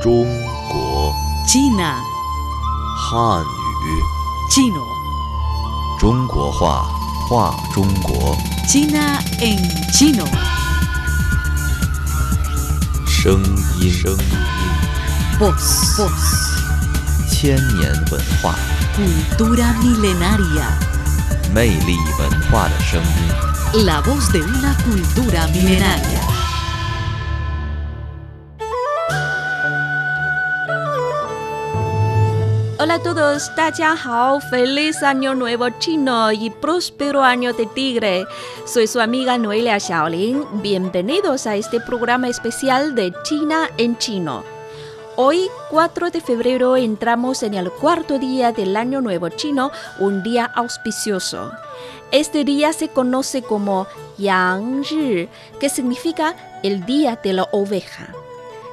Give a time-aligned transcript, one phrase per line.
[0.00, 0.24] 中
[0.70, 1.12] 国
[1.46, 1.96] China,
[2.96, 4.02] 汉语
[4.50, 4.82] chino,
[5.98, 6.86] 中国话
[7.28, 8.36] 话中国
[8.68, 9.58] China en
[9.92, 10.26] chino.
[13.06, 13.42] 声
[13.80, 14.18] 音声音
[15.38, 16.10] Voz, voz,
[17.28, 18.54] 千年文化
[18.94, 20.66] cultura milenaria.
[21.52, 23.84] 魅力文化的声音。
[23.84, 26.29] La voz de una cultura milenaria.
[32.91, 33.51] Hola a todos,
[34.03, 38.25] Hao, feliz año nuevo chino y próspero año de tigre.
[38.65, 40.43] Soy su amiga Noelia Shaolin.
[40.61, 44.43] Bienvenidos a este programa especial de China en chino.
[45.15, 50.43] Hoy, 4 de febrero, entramos en el cuarto día del Año Nuevo Chino, un día
[50.53, 51.53] auspicioso.
[52.11, 53.87] Este día se conoce como
[54.17, 55.29] Yang Ri,
[55.61, 58.09] que significa el Día de la Oveja.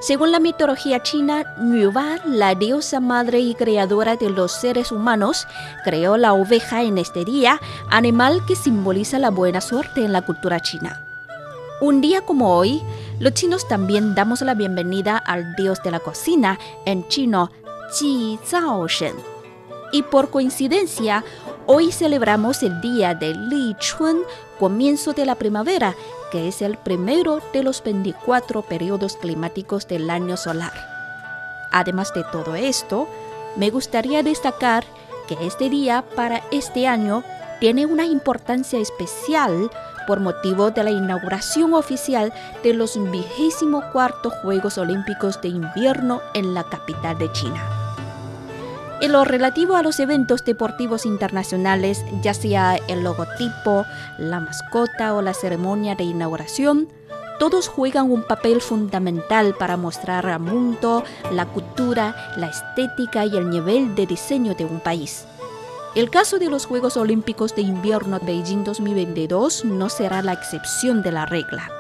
[0.00, 5.48] Según la mitología china, Nuwa, la diosa madre y creadora de los seres humanos,
[5.82, 10.60] creó la oveja en este día, animal que simboliza la buena suerte en la cultura
[10.60, 11.04] china.
[11.80, 12.80] Un día como hoy,
[13.18, 17.50] los chinos también damos la bienvenida al dios de la cocina, en chino,
[17.92, 19.16] Ji Zhao Shen.
[19.90, 21.24] Y por coincidencia,
[21.66, 24.18] hoy celebramos el día de Li Chun,
[24.60, 25.96] comienzo de la primavera,
[26.30, 30.72] que es el primero de los 24 periodos climáticos del año solar.
[31.72, 33.08] Además de todo esto,
[33.56, 34.84] me gustaría destacar
[35.26, 37.22] que este día para este año
[37.60, 39.70] tiene una importancia especial
[40.06, 42.32] por motivo de la inauguración oficial
[42.62, 47.77] de los 24 Juegos Olímpicos de Invierno en la capital de China.
[49.00, 53.86] En lo relativo a los eventos deportivos internacionales, ya sea el logotipo,
[54.18, 56.88] la mascota o la ceremonia de inauguración,
[57.38, 63.48] todos juegan un papel fundamental para mostrar al mundo la cultura, la estética y el
[63.50, 65.26] nivel de diseño de un país.
[65.94, 71.12] El caso de los Juegos Olímpicos de Invierno Beijing 2022 no será la excepción de
[71.12, 71.70] la regla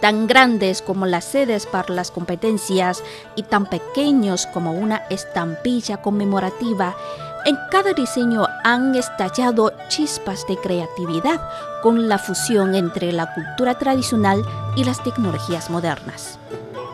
[0.00, 3.02] tan grandes como las sedes para las competencias
[3.34, 6.96] y tan pequeños como una estampilla conmemorativa,
[7.44, 11.40] en cada diseño han estallado chispas de creatividad
[11.82, 14.42] con la fusión entre la cultura tradicional
[14.74, 16.38] y las tecnologías modernas.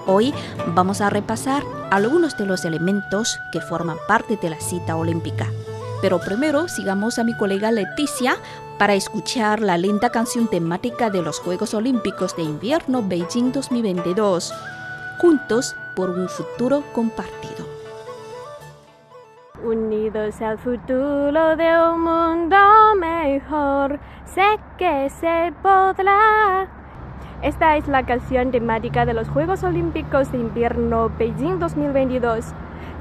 [0.06, 0.34] Hoy
[0.74, 5.46] vamos a repasar algunos de los elementos que forman parte de la cita olímpica.
[6.02, 8.34] Pero primero sigamos a mi colega Leticia
[8.76, 14.52] para escuchar la linda canción temática de los Juegos Olímpicos de Invierno Beijing 2022,
[15.20, 17.64] Juntos por un futuro compartido.
[19.62, 22.56] Unidos al futuro de un mundo
[22.98, 26.66] mejor, sé que se podrá.
[27.42, 32.46] Esta es la canción temática de los Juegos Olímpicos de Invierno Beijing 2022.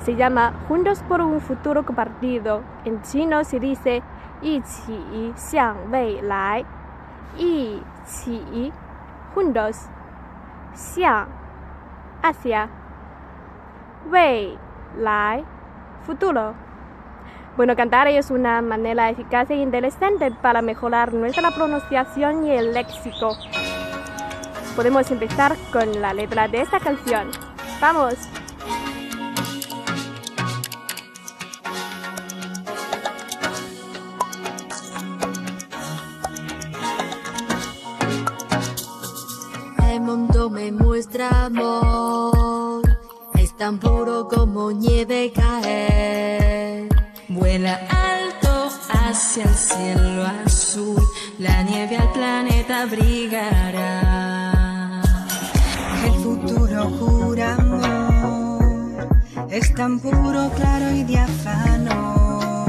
[0.03, 2.61] Se llama Juntos por un futuro compartido.
[2.85, 4.01] En chino se dice
[4.41, 6.65] Yi Qi Xiang Wei Lai.
[7.37, 8.71] Yi Qi
[9.35, 9.87] Juntos.
[10.73, 11.27] Xiang
[12.23, 12.69] hacia.
[14.09, 14.57] Wei
[14.97, 15.45] Lai
[16.05, 16.53] futuro.
[17.57, 23.37] Bueno, cantar es una manera eficaz e interesante para mejorar nuestra pronunciación y el léxico.
[24.75, 27.29] Podemos empezar con la letra de esta canción.
[27.81, 28.40] ¡Vamos!
[41.31, 42.81] Amor,
[43.35, 46.87] es tan puro como nieve caer.
[47.29, 51.01] Vuela alto hacia el cielo azul,
[51.39, 54.01] la nieve al planeta brillará.
[56.05, 59.07] El futuro jura amor,
[59.49, 62.65] es tan puro, claro y diáfano.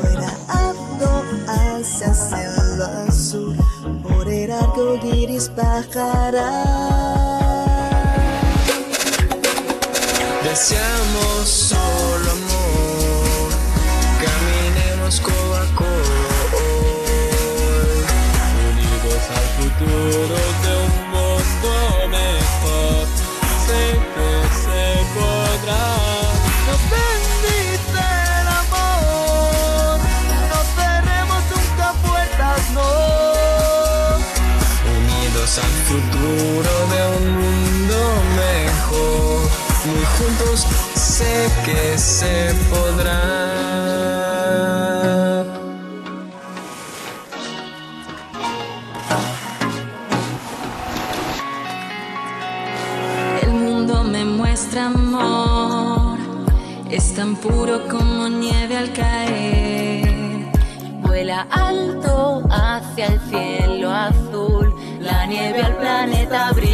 [0.00, 3.56] Vuela alto hacia el cielo azul,
[4.02, 6.85] por el arco iris bajará.
[10.58, 13.50] Deseamos solo amor,
[14.24, 16.16] caminemos codo a codo
[18.70, 21.72] unidos al futuro de un mundo
[22.08, 23.04] mejor.
[23.66, 23.82] Sé
[24.14, 24.30] que
[24.64, 24.82] se
[25.12, 25.88] podrá.
[26.68, 28.04] Nos bendice
[28.40, 30.00] el amor,
[30.48, 32.90] no cerremos nunca puertas, no.
[35.00, 37.65] Unidos al futuro de un mundo
[40.18, 43.22] juntos sé que se podrá.
[53.42, 56.18] El mundo me muestra amor
[56.90, 60.50] es tan puro como nieve al caer.
[61.02, 66.65] Vuela alto hacia el cielo azul, la nieve al planeta abrigará.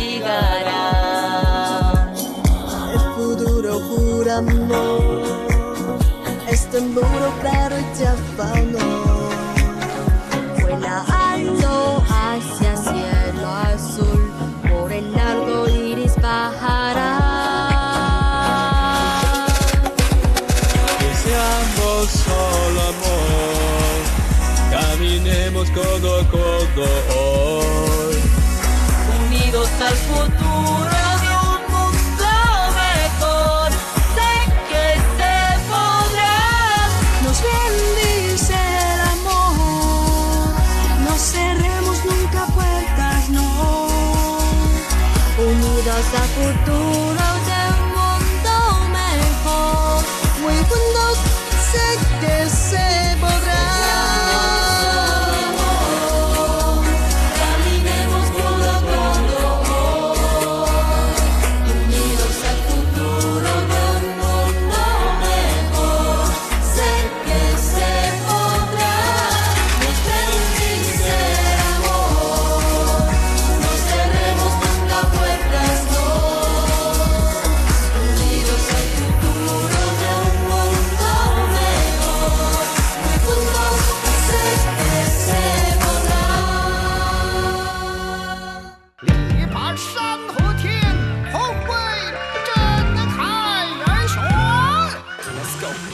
[4.33, 5.23] Amor,
[6.49, 8.79] es tan puro, claro y diáfano.
[10.61, 14.33] Vuela alto hacia cielo azul,
[14.69, 17.19] por el largo iris bajará.
[20.99, 23.99] Que seamos solo amor,
[24.71, 26.87] caminemos codo a codo
[27.17, 28.17] hoy.
[29.27, 30.92] Unidos al futuro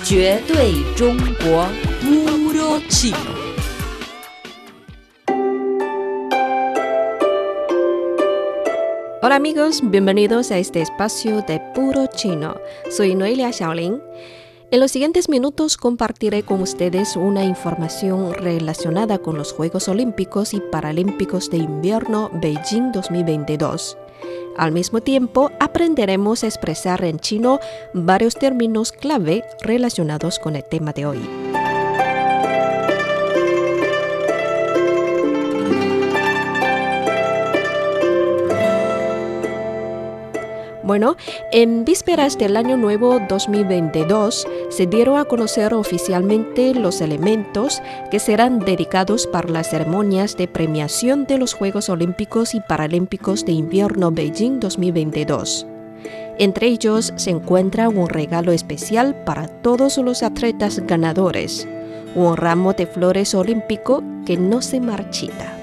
[0.08, 1.68] 绝对中国
[2.02, 3.18] puro chino.
[9.22, 12.56] Hola amigos, bienvenidos a este espacio de Puro Chino.
[12.92, 14.02] Soy Noelia Xiaolin.
[14.70, 20.60] En los siguientes minutos compartiré con ustedes una información relacionada con los Juegos Olímpicos y
[20.60, 23.98] Paralímpicos de Invierno Beijing 2022.
[24.57, 27.61] Al mismo tiempo, aprenderemos a expresar en chino
[27.93, 31.58] varios términos clave relacionados con el tema de hoy.
[40.89, 41.19] Bueno,
[41.53, 48.61] en vísperas del Año Nuevo 2022 se dieron a conocer oficialmente los elementos que serán
[48.61, 54.61] dedicados para las ceremonias de premiación de los Juegos Olímpicos y Paralímpicos de Invierno Beijing
[54.61, 55.67] 2022.
[56.39, 61.69] Entre ellos se encuentra un regalo especial para todos los atletas ganadores,
[62.15, 65.58] un ramo de flores olímpico que no se marchita.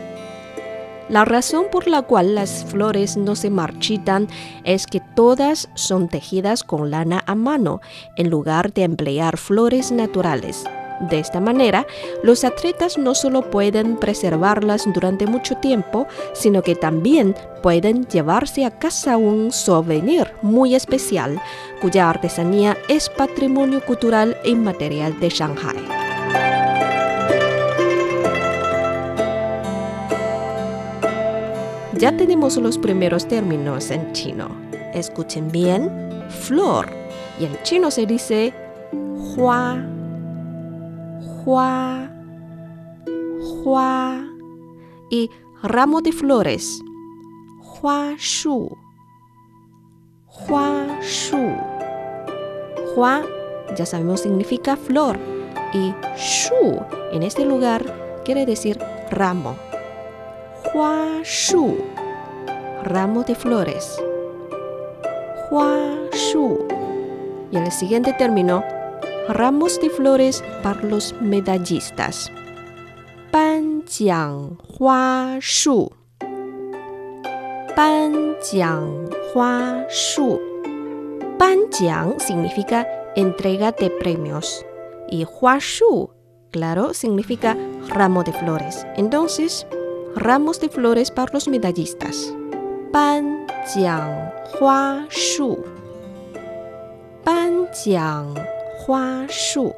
[1.08, 4.28] La razón por la cual las flores no se marchitan
[4.64, 7.80] es que todas son tejidas con lana a mano
[8.18, 10.64] en lugar de emplear flores naturales.
[11.00, 11.86] De esta manera,
[12.24, 18.72] los atletas no solo pueden preservarlas durante mucho tiempo, sino que también pueden llevarse a
[18.72, 21.40] casa un souvenir muy especial,
[21.82, 26.15] cuya artesanía es patrimonio cultural e inmaterial de Shanghai.
[31.98, 34.50] Ya tenemos los primeros términos en chino.
[34.94, 35.90] Escuchen bien,
[36.30, 36.90] flor.
[37.40, 38.54] Y en chino se dice
[38.92, 39.82] hua,
[41.46, 42.10] hua,
[43.64, 44.28] hua.
[45.10, 45.30] Y
[45.64, 46.82] ramo de flores,
[47.82, 48.70] hua shu,
[50.28, 51.56] hua shu.
[52.94, 53.24] Hua,
[53.78, 55.18] ya sabemos, significa flor.
[55.74, 56.78] Y shu,
[57.14, 58.78] en este lugar, quiere decir
[59.12, 59.56] ramo.
[60.74, 61.78] Hua shu,
[62.84, 63.98] ramo de flores.
[65.50, 66.68] Hua shu.
[67.52, 68.64] Y el siguiente término,
[69.30, 72.32] ramos de flores para los medallistas.
[73.32, 75.92] Ban jiang hua shu.
[77.76, 80.40] Ban jiang hua shu.
[82.18, 84.66] Significa entrega de premios.
[85.10, 86.10] Y hua shu,
[86.52, 87.56] claro, significa
[87.90, 88.88] ramo de flores.
[88.96, 89.68] Entonces,
[90.16, 92.34] ramos de flores para los medallistas.
[92.92, 95.58] Ban jiang hua shu.
[97.26, 98.34] Ban jiang
[98.88, 99.74] hua shu.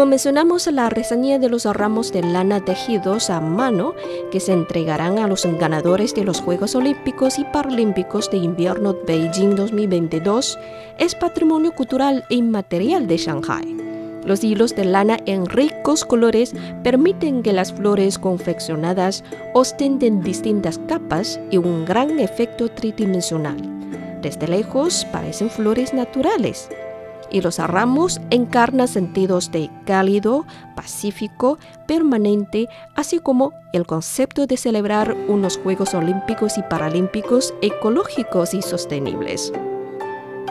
[0.00, 3.92] Como mencionamos, la reseña de los ramos de lana tejidos a mano
[4.32, 9.56] que se entregarán a los ganadores de los Juegos Olímpicos y Paralímpicos de Invierno Beijing
[9.56, 10.58] 2022
[10.98, 13.76] es patrimonio cultural e inmaterial de Shanghai.
[14.24, 21.38] Los hilos de lana en ricos colores permiten que las flores confeccionadas ostenten distintas capas
[21.50, 23.58] y un gran efecto tridimensional.
[24.22, 26.70] Desde lejos parecen flores naturales
[27.30, 30.46] y los ramos encarnan sentidos de cálido,
[30.76, 38.62] pacífico, permanente, así como el concepto de celebrar unos Juegos Olímpicos y Paralímpicos ecológicos y
[38.62, 39.52] sostenibles.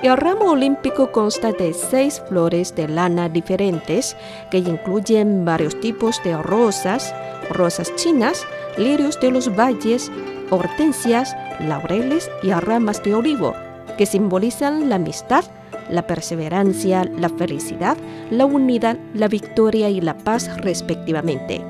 [0.02, 4.16] El ramo olímpico consta de seis flores de lana diferentes
[4.50, 7.14] que incluyen varios tipos de rosas,
[7.50, 8.46] rosas chinas,
[8.78, 10.10] lirios de los valles,
[10.52, 13.54] hortensias, laureles y ramas de olivo,
[13.98, 15.44] que simbolizan la amistad,
[15.90, 17.98] la perseverancia, la felicidad,
[18.30, 21.64] la unidad, la victoria y la paz respectivamente.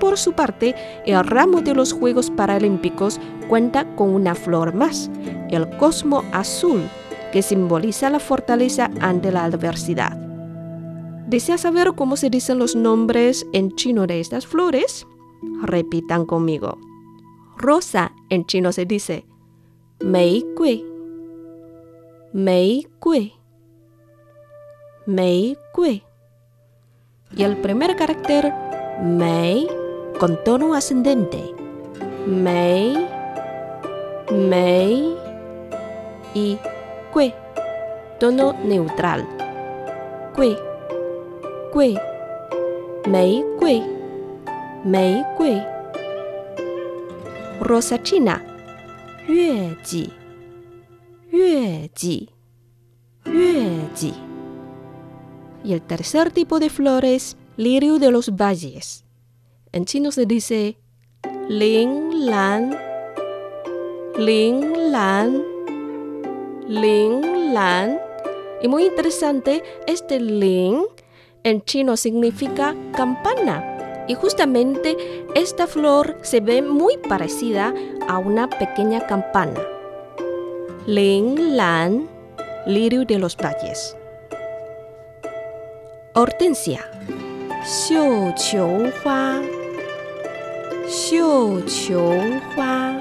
[0.00, 0.74] Por su parte,
[1.06, 5.10] el ramo de los Juegos Paralímpicos cuenta con una flor más,
[5.50, 6.82] el cosmo azul,
[7.32, 10.16] que simboliza la fortaleza ante la adversidad.
[11.26, 15.06] ¿Desea saber cómo se dicen los nombres en chino de estas flores?
[15.62, 16.78] Repitan conmigo.
[17.56, 19.24] Rosa en chino se dice
[20.00, 20.91] Mei Gui.
[22.34, 23.34] Mei Gui.
[25.04, 26.02] Mei Gui.
[27.36, 28.54] Y el primer carácter
[29.02, 29.68] Mei
[30.18, 31.54] con tono ascendente.
[32.26, 33.06] Mei,
[34.30, 35.14] Mei
[36.32, 36.58] y
[37.12, 37.34] Gui,
[38.18, 39.28] tono neutral.
[40.34, 40.56] Gui,
[41.70, 41.98] Gui,
[43.10, 43.82] Mei Gui,
[44.84, 45.62] Mei Gui.
[47.60, 48.42] Rosa china,
[49.28, 50.10] Yue Ji,
[51.32, 52.28] Yue Ji,
[53.24, 54.12] Yue Ji.
[55.64, 59.06] Y el tercer tipo de flores, lirio de los valles.
[59.72, 60.76] En chino se dice
[61.48, 62.76] Ling Lan,
[64.18, 65.42] Ling Lan.
[66.68, 67.98] Ling Lan.
[68.60, 70.82] Y muy interesante, este Ling
[71.44, 74.04] en chino significa campana.
[74.06, 74.98] Y justamente
[75.34, 77.72] esta flor se ve muy parecida
[78.06, 79.62] a una pequeña campana.
[80.86, 82.08] Ling Lan,
[82.66, 83.96] lirio de los valles.
[86.12, 86.80] Hortensia.
[87.64, 89.40] Xiu qiu hua.
[90.88, 92.02] Xiu qiu
[92.56, 92.98] hua.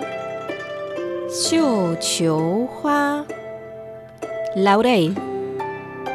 [1.27, 3.25] Xiu qiu hua.
[4.55, 5.15] Laurel.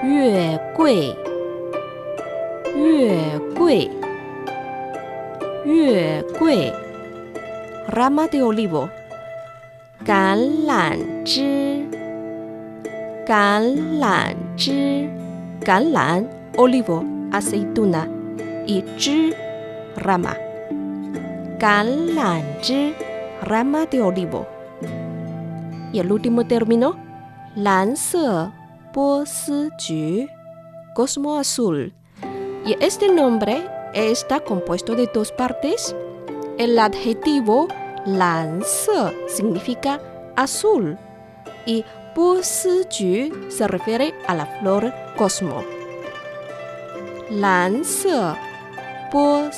[0.04, 1.14] Yue gui.
[2.76, 3.90] Yue gui.
[5.66, 6.73] Yue gui.
[7.88, 8.88] Rama de olivo.
[10.05, 11.86] Gan lan zhi.
[13.27, 15.10] Gan lan zhi.
[15.62, 18.08] Gan lan, olivo, aceituna.
[18.65, 19.34] Y zhi,
[19.98, 20.36] rama.
[21.60, 22.93] Gan lan zhi,
[23.43, 24.48] rama de olivo.
[25.93, 26.96] Y el último término,
[27.55, 28.50] 蓝色
[28.93, 30.25] 波斯菊,
[30.96, 31.91] cosmo azul.
[32.65, 35.93] Y este nombre está compuesto de dos partes.
[36.58, 37.67] El adjetivo
[38.06, 40.00] 蓝色 significa
[40.36, 40.96] azul
[41.66, 41.84] y
[42.14, 45.64] bu se refiere a la flor cosmo.
[47.30, 48.36] Lan se,
[49.12, 49.50] bu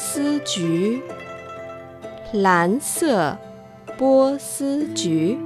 [4.40, 5.38] si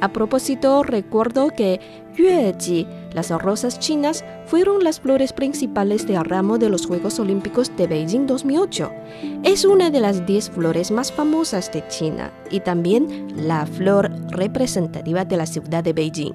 [0.00, 1.80] A propósito, recuerdo que
[2.14, 7.86] yueji las rosas chinas, fueron las flores principales del ramo de los Juegos Olímpicos de
[7.86, 8.90] Beijing 2008.
[9.44, 15.26] Es una de las 10 flores más famosas de China y también la flor representativa
[15.26, 16.32] de la ciudad de Beijing.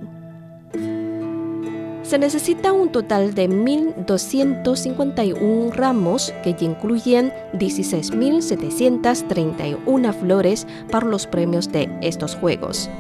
[2.04, 11.90] Se necesita un total de 1.251 ramos que incluyen 16.731 flores para los premios de
[12.02, 12.92] estos Juegos.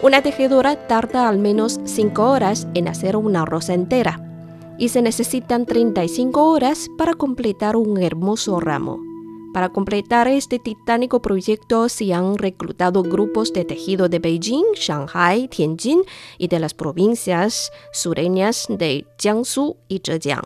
[0.00, 4.24] Una tejedora tarda al menos 5 horas en hacer una rosa entera
[4.78, 9.00] y se necesitan 35 horas para completar un hermoso ramo.
[9.54, 16.02] Para completar este titánico proyecto se han reclutado grupos de tejido de Beijing, Shanghai, Tianjin
[16.38, 20.42] y de las provincias sureñas de Jiangsu y Zhejiang.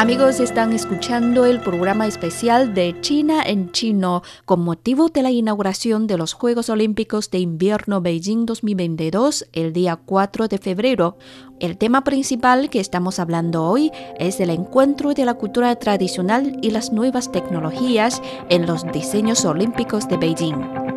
[0.00, 6.06] Amigos, están escuchando el programa especial de China en chino con motivo de la inauguración
[6.06, 11.18] de los Juegos Olímpicos de Invierno Beijing 2022 el día 4 de febrero.
[11.60, 16.70] El tema principal que estamos hablando hoy es el encuentro de la cultura tradicional y
[16.70, 20.89] las nuevas tecnologías en los diseños olímpicos de Beijing.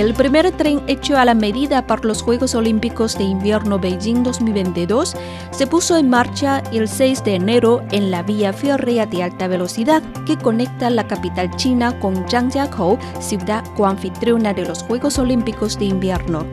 [0.00, 5.14] El primer tren hecho a la medida para los Juegos Olímpicos de Invierno Beijing 2022
[5.50, 10.02] se puso en marcha el 6 de enero en la vía férrea de alta velocidad
[10.24, 16.46] que conecta la capital china con Zhangjiakou, ciudad coanfitriona de los Juegos Olímpicos de Invierno.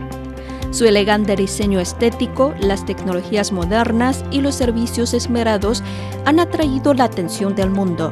[0.72, 5.84] Su elegante diseño estético, las tecnologías modernas y los servicios esmerados
[6.26, 8.12] han atraído la atención del mundo.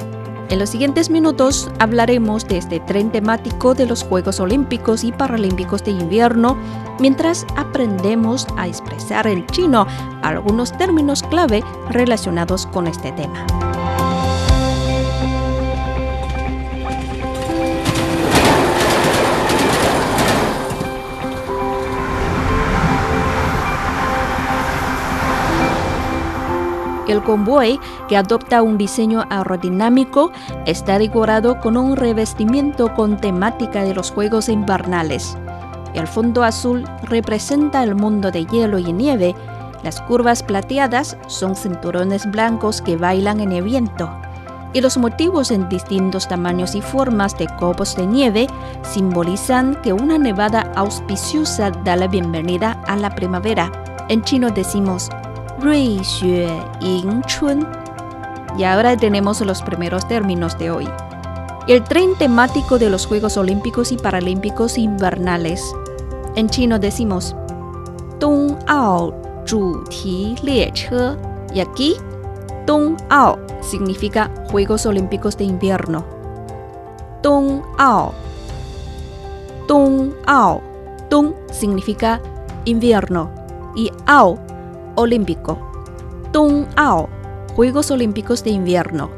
[0.50, 5.84] En los siguientes minutos hablaremos de este tren temático de los Juegos Olímpicos y Paralímpicos
[5.84, 6.56] de Invierno,
[7.00, 9.88] mientras aprendemos a expresar en chino
[10.22, 13.75] algunos términos clave relacionados con este tema.
[27.08, 30.32] El convoy, que adopta un diseño aerodinámico,
[30.66, 35.38] está decorado con un revestimiento con temática de los Juegos Invernales.
[35.94, 39.36] El fondo azul representa el mundo de hielo y nieve.
[39.84, 44.10] Las curvas plateadas son cinturones blancos que bailan en el viento.
[44.74, 48.48] Y los motivos en distintos tamaños y formas de copos de nieve
[48.82, 53.72] simbolizan que una nevada auspiciosa da la bienvenida a la primavera.
[54.10, 55.10] En chino decimos
[58.58, 60.88] Y ahora tenemos los primeros términos de hoy.
[61.68, 65.74] El tren temático de los Juegos Olímpicos y Paralímpicos Invernales.
[66.36, 67.36] En chino decimos
[68.20, 69.12] Dong Ao
[69.48, 71.18] Zhu Ti Lie Che.
[71.54, 71.96] Y aquí,
[72.68, 76.06] Dong Ao significa Juegos Olímpicos de Invierno.
[77.24, 78.14] Dong Ao.
[79.68, 80.62] Dong Ao.
[81.10, 82.22] Dong significa
[82.66, 83.32] invierno
[83.76, 84.45] y Ao
[84.96, 85.58] olímpico.
[86.32, 87.08] Dong Ao,
[87.56, 89.10] Juegos Olímpicos de Invierno.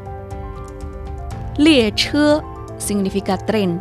[1.57, 2.41] Lie Che
[2.77, 3.79] significa tren.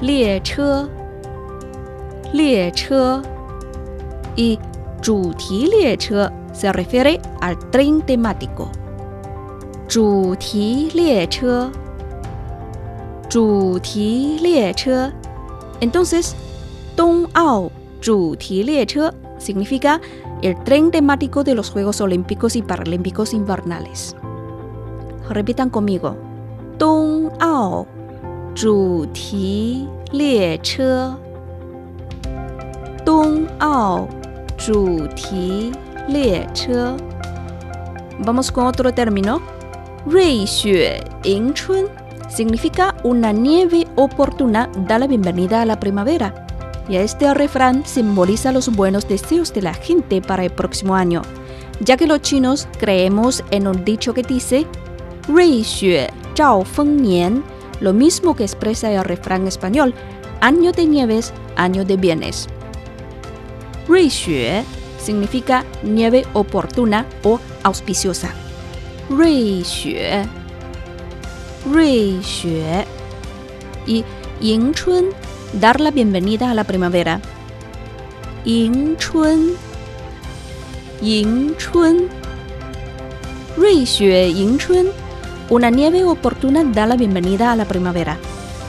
[0.00, 0.88] Lie Che.
[2.32, 3.20] Lie Che.
[4.36, 4.58] Y
[5.00, 8.70] Zhuti Lie Che se refiere al tren temático.
[9.86, 11.70] Zhuti Lie Che.
[13.28, 15.12] Zhuti Lie Che.
[15.80, 16.34] Entonces,
[16.96, 20.00] Dong Ao Zhuti Lie Che significa
[20.42, 24.16] el tren temático de los Juegos Olímpicos y Paralímpicos Invernales.
[25.28, 26.16] Repitan conmigo.
[26.78, 27.86] Dong Ao
[28.56, 30.82] Zhu Ti Lie Che.
[33.04, 34.08] Dong Ao
[34.58, 35.72] Zhu Ti
[36.08, 36.46] Lie.
[38.20, 39.40] Vamos con otro término.
[40.06, 41.86] Rui Xue Chun
[42.28, 46.39] significa una nieve oportuna da la bienvenida a la primavera
[46.90, 51.22] y este refrán simboliza los buenos deseos de la gente para el próximo año,
[51.78, 54.66] ya que los chinos creemos en un dicho que dice
[55.28, 57.44] Rui Xue Zhao Feng Nian,
[57.78, 59.94] lo mismo que expresa el refrán español,
[60.40, 62.48] año de nieves, año de bienes.
[63.86, 64.64] Rui Xue
[64.98, 68.34] significa nieve oportuna o auspiciosa.
[69.08, 70.24] Rui Xue.
[71.70, 72.84] Rui Xue.
[73.86, 74.04] Y
[74.40, 75.06] Ying Chun
[75.54, 77.20] dar la bienvenida a la primavera.
[78.44, 79.52] Ying Chun.
[81.02, 82.08] Ying Chun.
[83.56, 84.58] Rui Xue Ying.
[85.48, 88.16] Una nieve oportuna da la bienvenida a la primavera.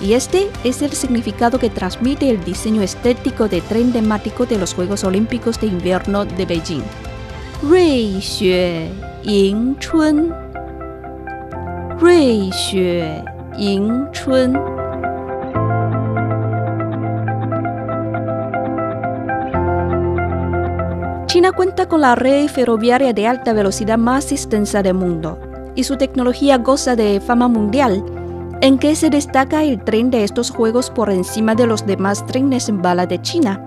[0.02, 4.74] Y este es el significado que transmite el diseño estético de tren temático de los
[4.74, 6.84] Juegos Olímpicos de Invierno de Beijing.
[7.62, 8.89] Rui Xue
[9.24, 10.34] Ying Chun.
[12.00, 13.24] Rui Xue
[13.58, 14.10] Ying.
[21.32, 25.39] China cuenta con la red ferroviaria de alta velocidad más extensa del mundo
[25.76, 28.04] y su tecnología goza de fama mundial,
[28.60, 32.67] en que se destaca el tren de estos juegos por encima de los demás trenes
[32.67, 33.65] en bala de China.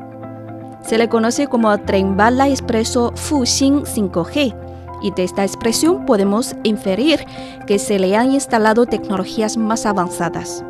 [0.87, 4.55] Se le conoce como tren bala expreso Fuxing 5G
[5.01, 7.25] y de esta expresión podemos inferir
[7.67, 10.63] que se le han instalado tecnologías más avanzadas.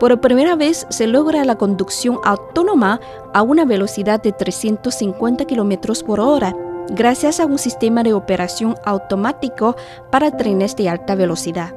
[0.00, 3.00] Por primera vez se logra la conducción autónoma
[3.34, 6.56] a una velocidad de 350 km por hora,
[6.88, 9.76] gracias a un sistema de operación automático
[10.10, 11.74] para trenes de alta velocidad.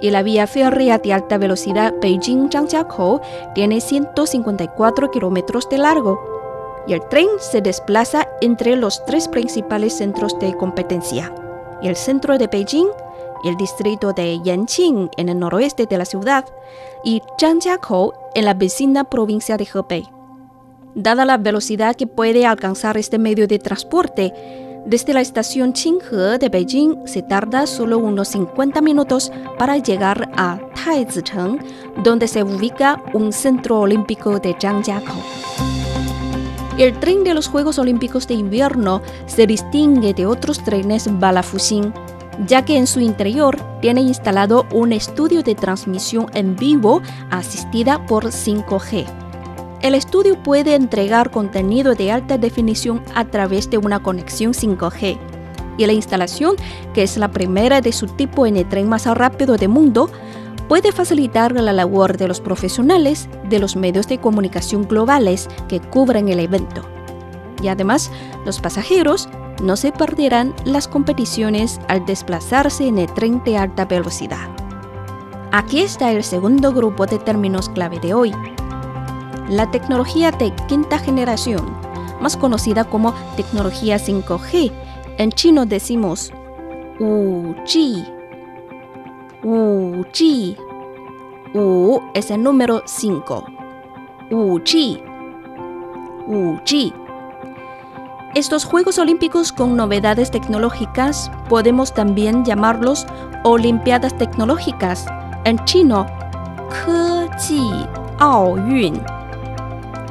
[0.00, 3.20] Y la vía férrea de alta velocidad Beijing-Zhangjiakou
[3.54, 6.18] tiene 154 kilómetros de largo
[6.88, 11.32] y el tren se desplaza entre los tres principales centros de competencia,
[11.82, 12.88] el centro de Beijing,
[13.44, 16.44] el distrito de Yanqing en el noroeste de la ciudad
[17.04, 20.08] y Zhangjiakou en la vecina provincia de Hebei.
[20.94, 24.32] Dada la velocidad que puede alcanzar este medio de transporte,
[24.84, 30.58] desde la estación Qinghe de Beijing se tarda solo unos 50 minutos para llegar a
[30.74, 31.60] Taizicheng,
[32.02, 35.22] donde se ubica un centro olímpico de Zhangjiakou.
[36.78, 41.92] El tren de los Juegos Olímpicos de Invierno se distingue de otros trenes Balafusin,
[42.46, 48.26] ya que en su interior tiene instalado un estudio de transmisión en vivo asistida por
[48.26, 49.06] 5G.
[49.82, 55.18] El estudio puede entregar contenido de alta definición a través de una conexión 5G.
[55.76, 56.56] Y la instalación,
[56.94, 60.08] que es la primera de su tipo en el tren más rápido del mundo,
[60.68, 66.28] puede facilitar la labor de los profesionales de los medios de comunicación globales que cubren
[66.28, 66.82] el evento.
[67.62, 68.10] Y además,
[68.44, 69.28] los pasajeros
[69.62, 74.48] no se perderán las competiciones al desplazarse en el tren de alta velocidad.
[75.52, 78.32] Aquí está el segundo grupo de términos clave de hoy.
[79.48, 81.64] La tecnología de quinta generación,
[82.20, 84.72] más conocida como tecnología 5G,
[85.18, 86.32] en chino decimos
[86.98, 88.22] 5G
[89.42, 90.56] 5G.
[91.54, 93.44] U es el número 5.
[94.30, 95.02] 5G.
[96.28, 97.01] 5G.
[98.34, 103.06] Estos Juegos Olímpicos con novedades tecnológicas podemos también llamarlos
[103.44, 105.04] Olimpiadas Tecnológicas,
[105.44, 106.06] en chino,
[106.70, 107.86] Keji
[108.20, 109.02] Aoyun.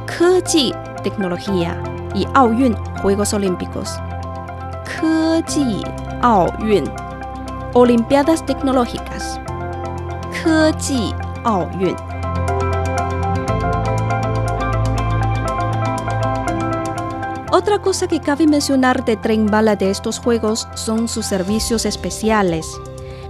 [0.06, 1.76] Keji, tecnología,
[2.14, 3.98] y Aoyun, Juegos Olímpicos.
[4.84, 5.82] Keji
[6.20, 6.84] Aoyun,
[7.74, 9.40] Olimpiadas Tecnológicas.
[10.44, 12.11] Keji Aoyun.
[17.54, 22.66] Otra cosa que cabe mencionar de Tren Bala de estos juegos son sus servicios especiales.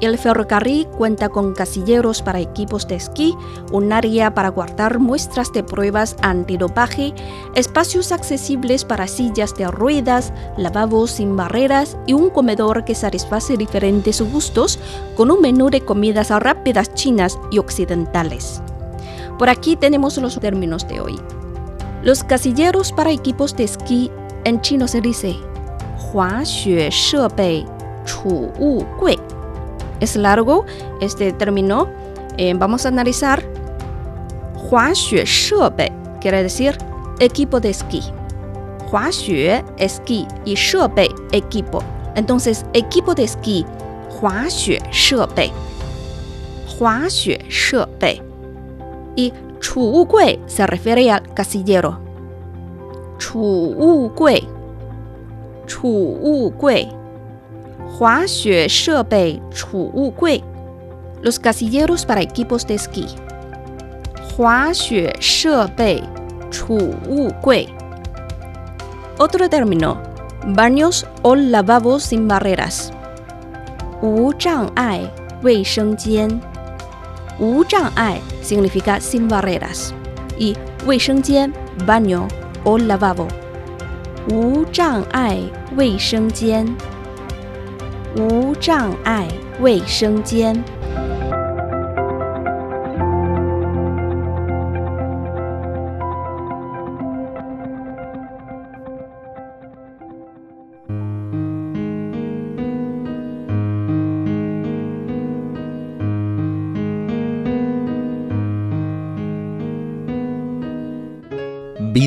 [0.01, 3.35] El ferrocarril cuenta con casilleros para equipos de esquí,
[3.73, 7.13] un área para guardar muestras de pruebas antidopaje,
[7.57, 14.21] espacios accesibles para sillas de ruedas, lavabos sin barreras y un comedor que satisface diferentes
[14.21, 14.79] gustos
[15.17, 18.63] con un menú de comidas rápidas chinas y occidentales.
[19.37, 21.21] Por aquí tenemos los términos de hoy.
[22.03, 24.11] Los casilleros para equipos de esquí
[24.45, 25.37] en chino se dice
[26.13, 26.91] Hua Xue
[28.59, 29.19] Wu Gui
[30.03, 30.67] es largo
[31.01, 31.89] este término.
[32.37, 33.43] Eh, vamos a analizar.
[34.71, 36.77] Huaxue Shebe quiere decir
[37.21, 38.03] equipo de esquí.
[38.91, 41.83] Huaxue, esquí y Shebe, equipo.
[42.17, 43.65] Entonces, equipo de esquí.
[44.21, 45.53] Huaxue Shebe.
[46.79, 48.23] Huaxue Shebe.
[49.15, 49.33] Y
[49.63, 52.01] Chu Gui se refiere al casillero.
[53.17, 54.49] Chu Gui.
[55.67, 56.89] Chu Gui.
[57.97, 60.43] Hua Xue She Bei Chu Gui.
[61.23, 63.07] Los casilleros para equipos de esquí.
[64.37, 66.03] Hua Xue She Bei
[66.51, 66.77] Chu
[67.41, 67.69] Gui.
[69.19, 70.03] Otro término.
[70.45, 72.93] Baños o lavabos sin barreras.
[74.03, 75.09] Wu Zhang Ai
[75.45, 76.52] Wei Sheng Jian.
[77.39, 79.91] 无障碍 significa sin barreras
[80.39, 81.53] 一卫生间
[81.87, 82.29] baño
[82.65, 83.27] o lavabo
[84.29, 85.39] 无障碍
[85.77, 86.67] 卫生间
[88.17, 89.27] 无障碍
[89.61, 90.63] 卫生间。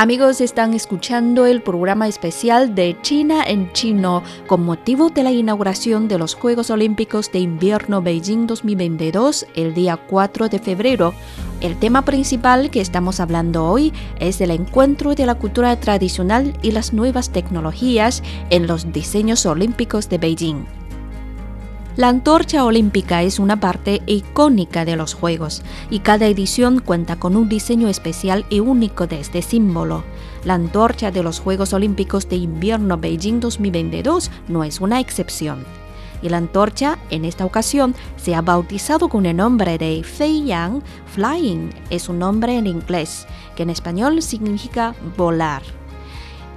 [0.00, 6.06] Amigos, están escuchando el programa especial de China en chino con motivo de la inauguración
[6.06, 11.14] de los Juegos Olímpicos de Invierno Beijing 2022 el día 4 de febrero.
[11.60, 16.70] El tema principal que estamos hablando hoy es el encuentro de la cultura tradicional y
[16.70, 20.77] las nuevas tecnologías en los diseños olímpicos de Beijing.
[21.98, 27.34] La antorcha olímpica es una parte icónica de los Juegos y cada edición cuenta con
[27.34, 30.04] un diseño especial y único de este símbolo.
[30.44, 35.64] La antorcha de los Juegos Olímpicos de Invierno Beijing 2022 no es una excepción.
[36.22, 40.84] Y la antorcha, en esta ocasión, se ha bautizado con el nombre de Fei Yang
[41.06, 41.70] Flying.
[41.90, 45.77] Es un nombre en inglés, que en español significa volar.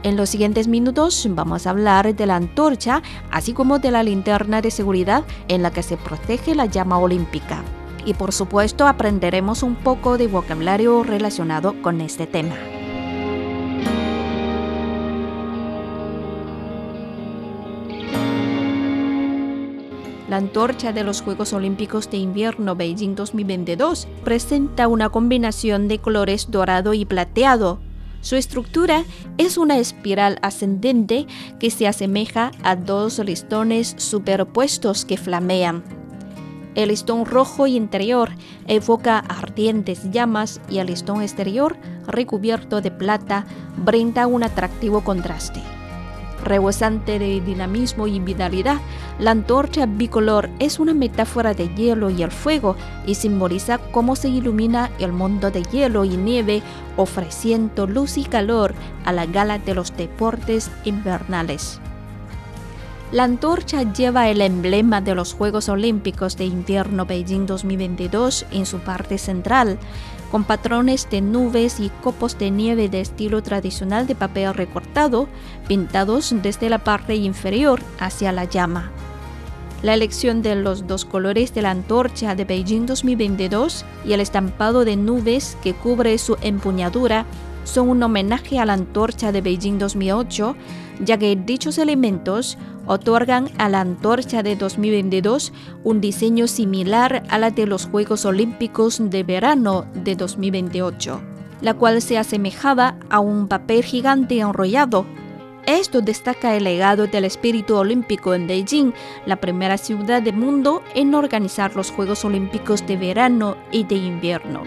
[0.04, 4.62] En los siguientes minutos vamos a hablar de la antorcha, así como de la linterna
[4.62, 7.64] de seguridad en la que se protege la llama olímpica.
[8.04, 12.56] y por supuesto aprenderemos un poco de vocabulario relacionado con este tema.
[20.28, 26.50] La antorcha de los Juegos Olímpicos de Invierno Beijing 2022 presenta una combinación de colores
[26.50, 27.80] dorado y plateado.
[28.22, 29.04] Su estructura
[29.38, 31.26] es una espiral ascendente
[31.60, 35.84] que se asemeja a dos listones superpuestos que flamean.
[36.76, 38.30] El listón rojo interior
[38.68, 41.76] evoca ardientes llamas y el listón exterior,
[42.08, 43.46] recubierto de plata,
[43.78, 45.62] brinda un atractivo contraste.
[46.44, 48.78] Rebosante de dinamismo y vitalidad,
[49.20, 52.76] la antorcha bicolor es una metáfora de hielo y el fuego
[53.06, 56.64] y simboliza cómo se ilumina el mundo de hielo y nieve,
[56.98, 58.74] ofreciendo luz y calor
[59.06, 61.80] a la gala de los deportes invernales.
[63.12, 68.80] La antorcha lleva el emblema de los Juegos Olímpicos de Invierno Beijing 2022 en su
[68.80, 69.78] parte central,
[70.32, 75.28] con patrones de nubes y copos de nieve de estilo tradicional de papel recortado,
[75.68, 78.92] pintados desde la parte inferior hacia la llama.
[79.84, 84.86] La elección de los dos colores de la antorcha de Beijing 2022 y el estampado
[84.86, 87.26] de nubes que cubre su empuñadura
[87.64, 90.56] son un homenaje a la antorcha de Beijing 2008,
[91.04, 97.52] ya que dichos elementos otorgan a la antorcha de 2022 un diseño similar a la
[97.52, 101.22] de los Juegos Olímpicos de verano de 2028,
[101.62, 105.06] la cual se asemejaba a un papel gigante enrollado.
[105.68, 108.94] Esto destaca el legado del espíritu olímpico en Beijing,
[109.28, 114.64] la primera ciudad del mundo en organizar los Juegos Olímpicos de verano y de invierno.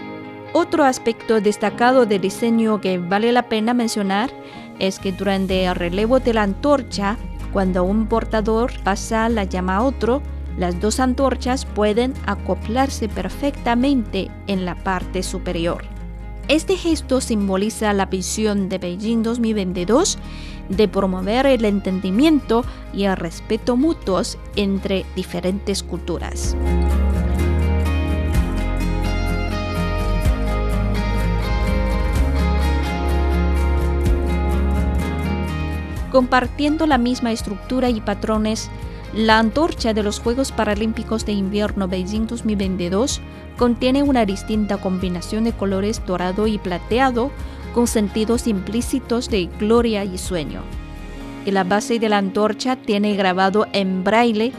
[0.53, 4.31] Otro aspecto destacado del diseño que vale la pena mencionar
[4.79, 7.17] es que durante el relevo de la antorcha
[7.55, 10.21] cuando un portador pasa la llama a otro,
[10.57, 15.85] las dos antorchas pueden acoplarse perfectamente en la parte superior.
[16.47, 20.17] Este gesto simboliza la visión de Beijing 2022
[20.67, 26.55] de promover el entendimiento y el respeto mutuos entre diferentes culturas.
[36.15, 38.69] Compartiendo la misma estructura y patrones,
[39.13, 43.19] la antorcha de los Juegos Paralímpicos de Invierno Beijing 2022
[43.57, 47.31] contiene una distinta combinación de colores dorado y plateado
[47.73, 50.61] con sentidos implícitos de gloria y sueño.
[51.45, 54.53] Y la base de la antorcha tiene grabado en braille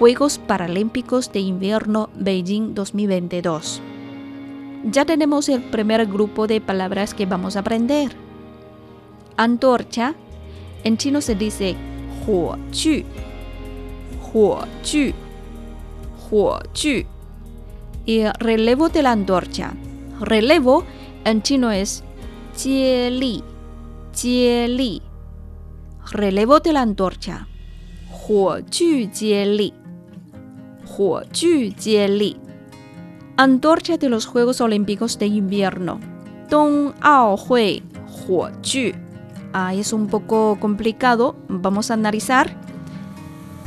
[0.00, 3.80] Juegos Paralímpicos de Invierno Beijing 2022.
[4.82, 8.16] Ya tenemos el primer grupo de palabras que vamos a aprender.
[9.36, 10.16] Antorcha
[10.84, 11.76] en chino se dice
[12.26, 13.02] huo chu,
[14.32, 15.12] huo chu,
[16.30, 17.04] huo chu.
[18.06, 19.74] Y relevo de la antorcha.
[20.20, 20.84] Relevo
[21.24, 22.02] en chino es
[22.56, 23.42] jie li,
[24.22, 25.02] li.
[26.12, 27.46] Relevo de la antorcha.
[28.10, 29.72] Huo chu jie li,
[30.84, 32.36] huo chu jie li.
[33.36, 36.00] Antorcha de los Juegos Olímpicos de Invierno.
[36.48, 37.82] Dong Ao Hui
[38.26, 38.92] Huo Chu
[39.72, 42.54] es un poco complicado, vamos a analizar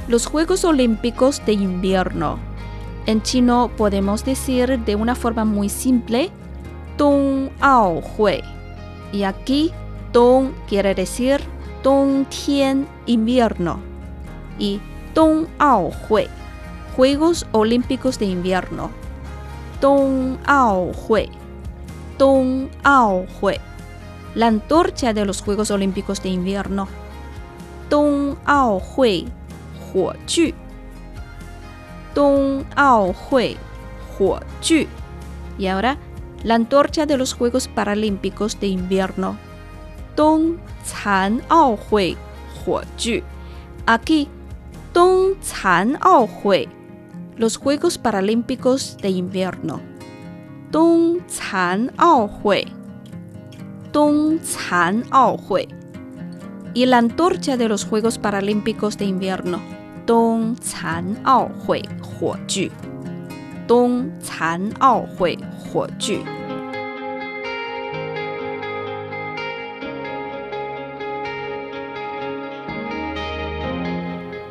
[0.07, 2.37] los Juegos Olímpicos de Invierno.
[3.05, 6.29] En chino podemos decir de una forma muy simple
[6.97, 8.41] Dong Ao Hui.
[9.11, 9.71] Y aquí
[10.13, 11.41] Dong quiere decir
[11.83, 13.79] Dong Tian invierno
[14.59, 14.79] y
[15.15, 16.27] Dong Ao Hui,
[16.95, 18.91] Juegos Olímpicos de Invierno.
[19.81, 21.29] Dong Ao Hui.
[22.19, 23.70] Dong Ao Hui
[24.35, 26.87] la antorcha de los Juegos Olímpicos de Invierno.
[27.89, 29.27] Dong Ao Hui
[29.93, 30.53] Huo Ju.
[32.15, 33.57] Dong Ao Hui
[34.17, 34.87] Huo Ju.
[35.57, 35.97] Y ahora,
[36.43, 39.37] la antorcha de los Juegos Paralímpicos de Invierno.
[40.15, 40.57] Dong
[41.03, 42.17] Can Ao Hui
[42.65, 43.21] Huo Ju.
[43.85, 44.29] Aquí,
[44.93, 46.69] Dong Can Ao Hui.
[47.35, 49.81] Los Juegos Paralímpicos de Invierno.
[50.71, 51.19] Dong
[51.51, 52.80] Can Ao Hui
[53.93, 55.67] Hui
[56.73, 59.59] y la antorcha de los Juegos Paralímpicos de Invierno.
[60.07, 61.81] Hui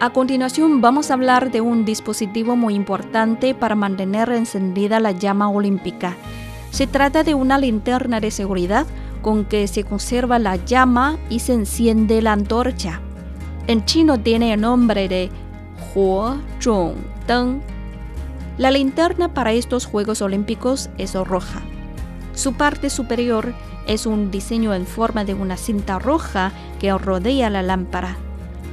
[0.02, 5.50] A continuación vamos a hablar de un dispositivo muy importante para mantener encendida la llama
[5.50, 6.16] olímpica.
[6.70, 8.86] Se trata de una linterna de seguridad
[9.20, 13.00] con que se conserva la llama y se enciende la antorcha.
[13.66, 15.30] En chino tiene el nombre de
[15.94, 17.60] Huo Zhong Deng.
[18.58, 21.62] La linterna para estos Juegos Olímpicos es roja.
[22.34, 23.54] Su parte superior
[23.86, 28.16] es un diseño en forma de una cinta roja que rodea la lámpara,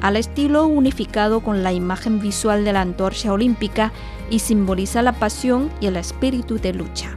[0.02, 3.92] al estilo unificado con la imagen visual de la antorcha olímpica
[4.30, 7.17] y simboliza la pasión y el espíritu de lucha.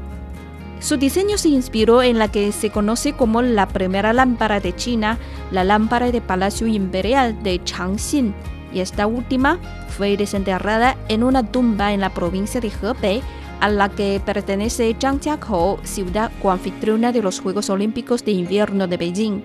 [0.81, 5.19] Su diseño se inspiró en la que se conoce como la primera lámpara de China,
[5.51, 8.35] la lámpara de Palacio Imperial de Changxin,
[8.73, 13.21] y esta última fue desenterrada en una tumba en la provincia de Hebei,
[13.61, 19.43] a la que pertenece Zhangjiakou, ciudad coanfitriona de los Juegos Olímpicos de Invierno de Beijing.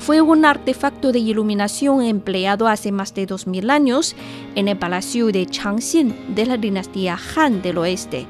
[0.00, 4.16] Fue un artefacto de iluminación empleado hace más de 2000 años
[4.56, 8.26] en el palacio de Changxin de la dinastía Han del Oeste.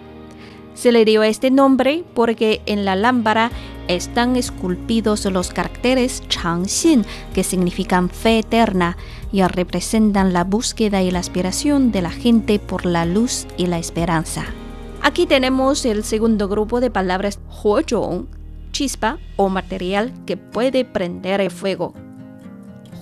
[0.75, 3.51] Se le dio este nombre porque en la lámpara
[3.89, 7.05] están esculpidos los caracteres Changxin,
[7.35, 8.97] que significan fe eterna
[9.33, 13.79] y representan la búsqueda y la aspiración de la gente por la luz y la
[13.79, 14.45] esperanza.
[15.03, 18.29] Aquí tenemos el segundo grupo de palabras Huozhong,
[18.71, 21.93] chispa o material que puede prender el fuego.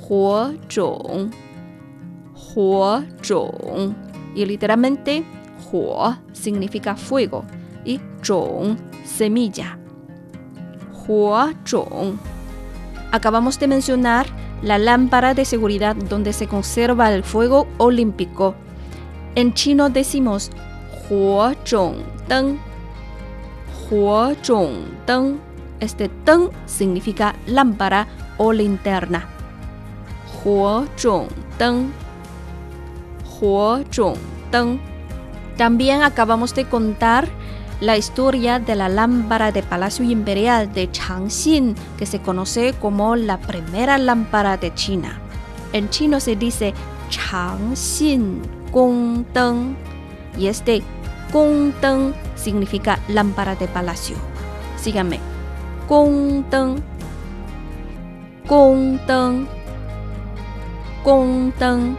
[0.09, 1.30] Huozhong,
[2.54, 3.94] Huozhong.
[4.35, 5.24] Y literalmente,
[5.70, 7.44] Huo significa fuego
[7.85, 9.79] y zhong, semilla.
[11.07, 12.19] Huozhong.
[13.12, 14.27] Acabamos de mencionar
[14.62, 18.55] la lámpara de seguridad donde se conserva el fuego olímpico.
[19.35, 20.51] En chino decimos
[21.09, 21.97] Huozhong
[22.29, 22.59] Deng.
[23.90, 25.40] Huozhong Deng.
[25.81, 28.07] Este Deng significa lámpara
[28.38, 29.27] o linterna.
[30.45, 31.90] Huozhong Deng.
[33.40, 34.19] Huozhong
[34.53, 34.81] Deng.
[35.57, 37.29] También acabamos de contar
[37.81, 43.38] la historia de la lámpara de Palacio Imperial de Changxin, que se conoce como la
[43.38, 45.19] primera lámpara de China.
[45.73, 46.75] En chino se dice
[47.09, 49.77] Changxin Gongdeng
[50.38, 50.83] y este
[51.33, 54.16] Gongdeng significa lámpara de palacio.
[54.77, 55.19] Síganme.
[55.88, 56.83] Gongdeng.
[58.47, 59.49] Gongdeng.
[61.05, 61.97] Gongdeng.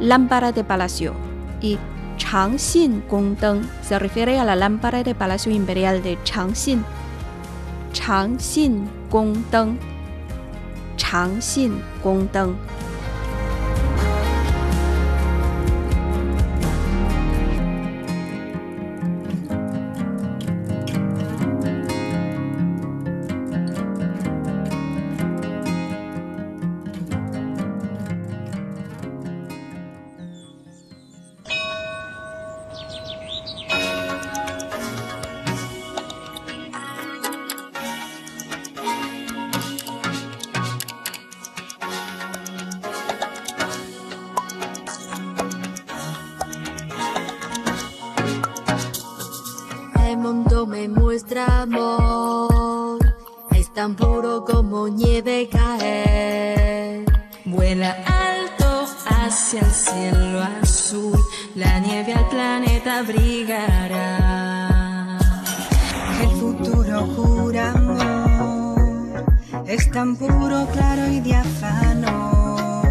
[0.00, 1.14] Lámpara de palacio.
[1.60, 1.78] Y
[2.30, 6.84] Changxin Gongdeng se refiere a la lámpara de Palacio Imperial de Changxin.
[7.92, 9.76] Changxin Gongdeng.
[10.96, 12.54] Changxin Gongdeng.
[50.32, 53.00] Mundo me muestra amor,
[53.50, 57.04] es tan puro como nieve caer.
[57.44, 61.18] Vuela alto hacia el cielo azul,
[61.56, 63.98] la nieve al planeta brillará.
[66.22, 69.24] El futuro jura amor,
[69.66, 72.82] es tan puro, claro y diáfano.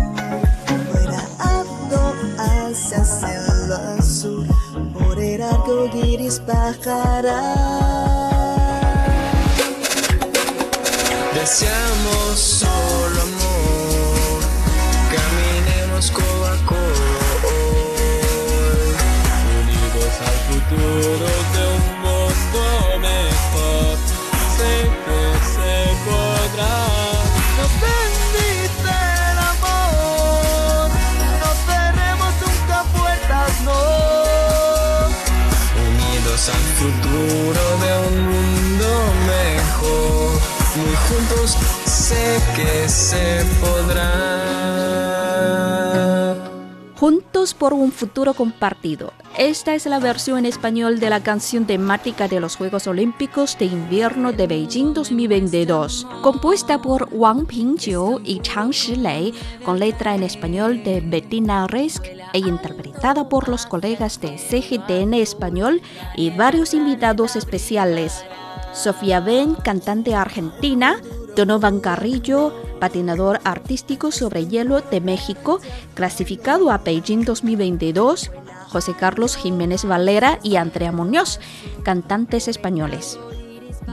[0.92, 4.46] Vuela alto hacia el cielo azul,
[5.40, 7.40] por el arco iris bajará.
[11.34, 12.69] Deseamos
[41.10, 44.70] juntos sé que se podrá.
[46.96, 49.14] Juntos por un futuro compartido.
[49.38, 53.66] Esta es la versión en español de la canción temática de los Juegos Olímpicos de
[53.66, 60.84] Invierno de Beijing 2022, compuesta por Wang Pingjiu y Chang Shilei, con letra en español
[60.84, 65.82] de Bettina Resk e interpretada por los colegas de CGTN Español
[66.18, 68.26] y varios invitados especiales.
[68.74, 71.02] Sofía Ben, cantante argentina,
[71.36, 75.60] Donovan Carrillo, patinador artístico sobre hielo de México,
[75.96, 78.32] clasificado a Beijing 2022,
[78.70, 81.40] José Carlos Jiménez Valera y Andrea Muñoz,
[81.84, 83.20] cantantes españoles.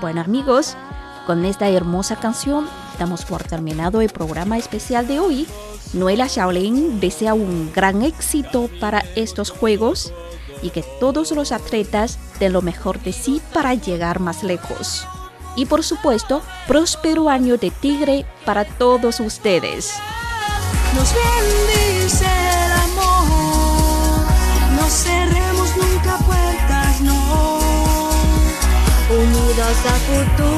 [0.01, 0.77] Bueno amigos,
[1.27, 2.69] con esta hermosa canción
[2.99, 5.47] damos por terminado el programa especial de hoy.
[5.95, 10.13] Noela Shaolin desea un gran éxito para estos juegos
[10.63, 15.07] y que todos los atletas den lo mejor de sí para llegar más lejos.
[15.57, 19.93] Y por supuesto, próspero año de tigre para todos ustedes.
[20.95, 24.27] Nos bendice el amor,
[24.77, 27.59] no cerremos nunca puertas, no.
[29.11, 30.56] Unidos a futuro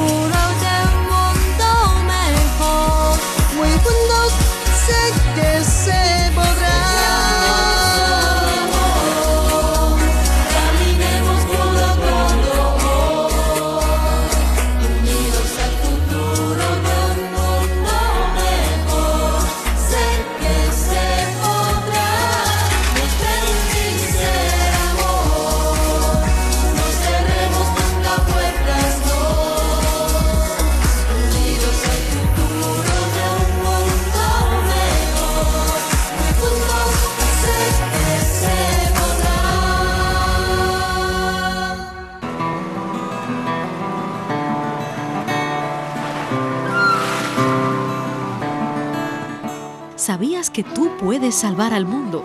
[50.63, 52.23] tú puedes salvar al mundo?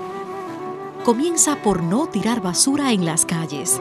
[1.05, 3.81] Comienza por no tirar basura en las calles.